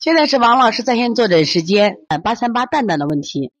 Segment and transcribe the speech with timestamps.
[0.00, 3.52] 现在是王老师在线坐诊时间，八三八蛋蛋的问题。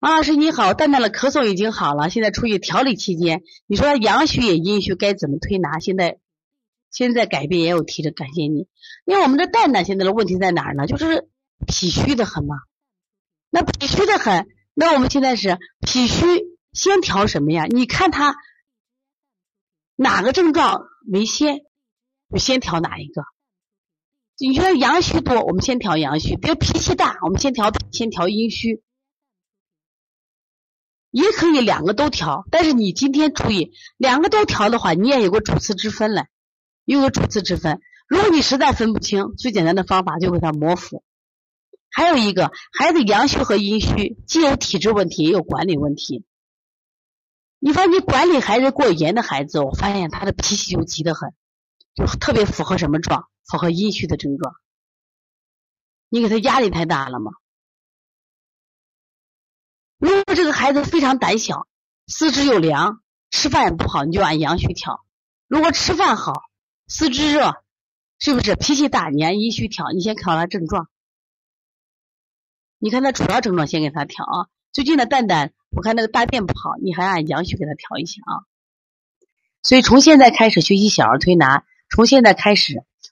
[0.00, 5.78] 王老师你好，蛋蛋的咳嗽已经好了，现在处于调理期间，你说阳虚也阴虚该怎么推拿？
[5.78, 6.18] 现在
[6.90, 8.68] 现在改变也有提着，感谢你。
[9.06, 10.86] 因为我们的蛋蛋现在的问题在哪儿呢？
[10.86, 11.26] 就是
[11.66, 12.56] 脾虚的很嘛。
[13.48, 16.26] 那脾虚的很，那我们现在是脾虚
[16.74, 17.64] 先调什么呀？
[17.64, 18.36] 你看他
[19.94, 21.60] 哪个症状为先，
[22.30, 23.22] 就先调哪一个。
[24.38, 28.82] 你说阳虚多，我们先调阳虚；比如脾气大，我们先调先调阴虚。
[31.10, 36.26] 也可以两个都调，但是你今天注意，两个都调的话，你也有个主次之分了，
[36.84, 37.80] 有个主次之分。
[38.06, 41.02] 如果你实在分不清，最简单的方法就给他摩腹。
[41.90, 46.26] 还有一个，孩子阳虚和阴虚，既有体质问题，也有管理问题。
[47.58, 51.32] 你发现你管理孩子过严的孩子，我发现他的脾气就急得很，
[51.94, 53.26] 就特别符合什么状？
[53.46, 54.54] 符合阴虚的症状。
[56.08, 57.32] 你给他压力太大了吗？
[59.98, 61.66] 如果这个孩子非常胆小，
[62.06, 65.00] 四肢又凉，吃饭也不好，你就按阳虚调；
[65.48, 66.42] 如果吃饭好，
[66.86, 67.64] 四肢热，
[68.18, 69.08] 是不是脾气大？
[69.08, 69.90] 你按阴虚调。
[69.92, 70.88] 你先看他症状，
[72.78, 74.48] 你看他主要症状先给他调啊。
[74.70, 78.44] 最近的蛋蛋，我看那个大便不好，你还按阳虚给他调一下啊。
[79.62, 82.84] 所以从现在开始学习小儿推拿，从现在开始